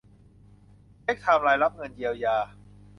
[1.01, 2.37] เช็กไทม์ไลน์รับเงินเยียวยา